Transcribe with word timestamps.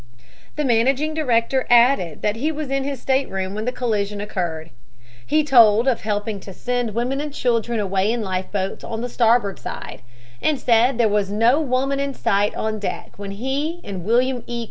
The 0.55 0.65
managing 0.65 1.13
director 1.13 1.67
added 1.69 2.23
that 2.23 2.35
he 2.37 2.51
was 2.51 2.71
in 2.71 2.83
his 2.83 2.99
stateroom 2.99 3.53
when 3.53 3.65
the 3.65 3.71
collision 3.71 4.19
occurred. 4.19 4.71
He 5.27 5.43
told 5.43 5.87
of 5.87 6.01
helping 6.01 6.39
to 6.39 6.53
send 6.55 6.95
women 6.95 7.21
and 7.21 7.31
children 7.31 7.79
away 7.79 8.11
in 8.11 8.23
life 8.23 8.51
boats 8.51 8.83
on 8.83 9.01
the 9.01 9.09
starboard 9.09 9.59
side, 9.59 10.01
and 10.41 10.59
said 10.59 10.97
there 10.97 11.07
was 11.07 11.29
no 11.31 11.61
woman 11.61 11.99
in 11.99 12.15
sight 12.15 12.55
on 12.55 12.79
deck 12.79 13.11
when 13.17 13.29
he 13.29 13.79
and 13.83 14.03
William 14.03 14.43
E. 14.47 14.59